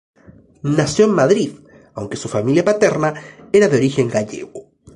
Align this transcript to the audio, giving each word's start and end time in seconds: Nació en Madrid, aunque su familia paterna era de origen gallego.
Nació 0.63 1.05
en 1.05 1.11
Madrid, 1.11 1.51
aunque 1.93 2.17
su 2.17 2.27
familia 2.27 2.65
paterna 2.65 3.13
era 3.53 3.67
de 3.67 3.77
origen 3.77 4.07
gallego. 4.07 4.71